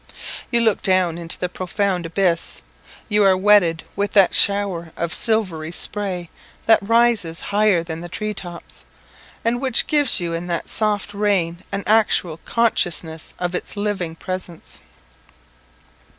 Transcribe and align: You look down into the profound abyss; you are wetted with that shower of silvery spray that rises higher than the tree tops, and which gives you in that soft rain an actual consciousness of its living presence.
You 0.49 0.61
look 0.61 0.81
down 0.81 1.19
into 1.19 1.37
the 1.37 1.47
profound 1.47 2.07
abyss; 2.07 2.63
you 3.07 3.23
are 3.23 3.37
wetted 3.37 3.83
with 3.95 4.13
that 4.13 4.33
shower 4.33 4.91
of 4.97 5.13
silvery 5.13 5.71
spray 5.71 6.31
that 6.65 6.81
rises 6.81 7.39
higher 7.53 7.83
than 7.83 8.01
the 8.01 8.09
tree 8.09 8.33
tops, 8.33 8.83
and 9.45 9.61
which 9.61 9.85
gives 9.85 10.19
you 10.19 10.33
in 10.33 10.47
that 10.47 10.69
soft 10.69 11.13
rain 11.13 11.63
an 11.71 11.83
actual 11.85 12.37
consciousness 12.45 13.35
of 13.37 13.53
its 13.53 13.77
living 13.77 14.15
presence. 14.15 14.81